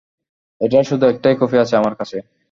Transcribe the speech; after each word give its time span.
এটার 0.61 0.85
শুধু 0.89 1.05
একটাই 1.05 1.35
কপি 1.41 1.57
আছে 1.63 1.73
আমার 1.77 1.93
কাছে। 1.99 2.17